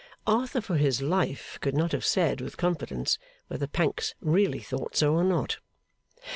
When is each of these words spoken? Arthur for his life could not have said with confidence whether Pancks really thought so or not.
Arthur 0.25 0.61
for 0.61 0.77
his 0.77 0.99
life 0.99 1.59
could 1.61 1.75
not 1.77 1.91
have 1.91 2.03
said 2.03 2.41
with 2.41 2.57
confidence 2.57 3.19
whether 3.49 3.67
Pancks 3.67 4.15
really 4.19 4.57
thought 4.57 4.95
so 4.95 5.13
or 5.13 5.23
not. 5.23 5.59